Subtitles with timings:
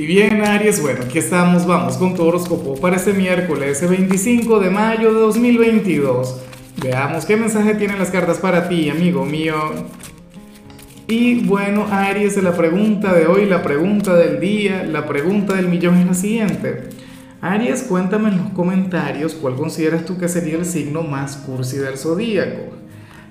[0.00, 4.70] Y bien, Aries, bueno, aquí estamos, vamos con tu horóscopo para este miércoles 25 de
[4.70, 6.40] mayo de 2022.
[6.82, 9.56] Veamos qué mensaje tienen las cartas para ti, amigo mío.
[11.06, 15.96] Y bueno, Aries, la pregunta de hoy, la pregunta del día, la pregunta del millón
[15.98, 16.84] es la siguiente.
[17.42, 21.98] Aries, cuéntame en los comentarios cuál consideras tú que sería el signo más cursi del
[21.98, 22.72] zodíaco.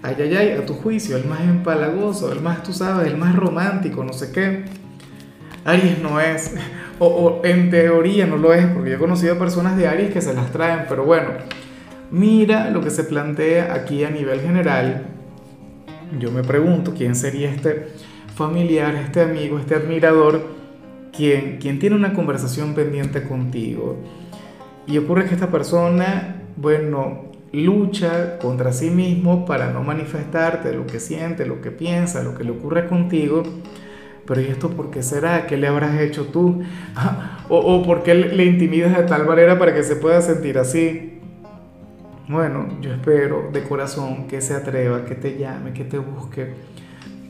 [0.04, 3.36] Ay, ay, ay, a tu juicio, el más empalagoso, el más, tú sabes, el más
[3.36, 4.65] romántico, no sé qué.
[5.70, 6.54] Aries no es,
[6.99, 10.34] o, en teoría no lo es, porque yo he conocido personas de Aries que se
[10.34, 11.30] las traen, pero bueno,
[12.11, 15.05] mira lo que se plantea aquí a nivel general.
[16.20, 17.88] Yo me pregunto quién sería este
[18.35, 20.44] familiar, este amigo, este admirador,
[21.16, 23.97] quien, quien tiene una conversación pendiente contigo.
[24.88, 30.99] Y ocurre que esta persona, bueno, lucha contra sí mismo para no manifestarte lo que
[30.99, 33.44] siente, lo que piensa, lo que le ocurre contigo
[34.29, 35.47] pero ¿y esto por qué será?
[35.47, 36.61] ¿Qué le habrás hecho tú?
[37.49, 41.19] ¿O, o por qué le intimidas de tal manera para que se pueda sentir así?
[42.27, 46.53] Bueno, yo espero de corazón que se atreva, que te llame, que te busque,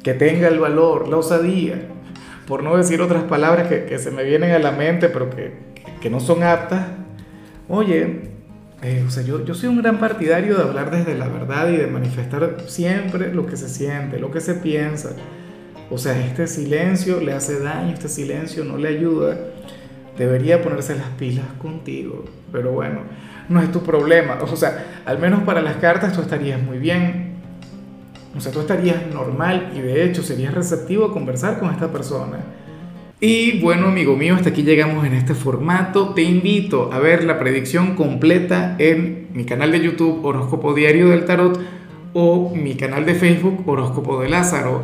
[0.03, 1.87] que tenga el valor, la osadía,
[2.45, 5.53] por no decir otras palabras que, que se me vienen a la mente, pero que,
[6.01, 6.85] que no son aptas.
[7.69, 8.23] Oye,
[8.81, 11.77] eh, o sea, yo, yo soy un gran partidario de hablar desde la verdad y
[11.77, 15.15] de manifestar siempre lo que se siente, lo que se piensa.
[15.91, 19.37] O sea, este silencio le hace daño, este silencio no le ayuda.
[20.17, 22.25] Debería ponerse las pilas contigo.
[22.51, 22.99] Pero bueno,
[23.47, 24.37] no es tu problema.
[24.41, 27.29] O sea, al menos para las cartas tú estarías muy bien.
[28.37, 32.37] O sea, tú estarías normal y de hecho serías receptivo a conversar con esta persona.
[33.21, 36.13] Y bueno, amigo mío, hasta aquí llegamos en este formato.
[36.13, 41.25] Te invito a ver la predicción completa en mi canal de YouTube Horóscopo Diario del
[41.25, 41.59] Tarot
[42.13, 44.83] o mi canal de Facebook Horóscopo de Lázaro.